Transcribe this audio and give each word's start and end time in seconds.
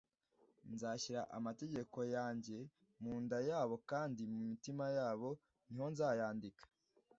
‘Nzashyira 0.73 1.21
amategeko 1.37 1.99
yanjye 2.15 2.57
mu 3.01 3.13
nda 3.23 3.39
yabo 3.49 3.75
kandi 3.89 4.21
mu 4.33 4.39
mitima 4.49 4.85
yabo 4.97 5.29
ni 5.69 5.77
ho 5.81 5.85
nzayandika 5.93 6.65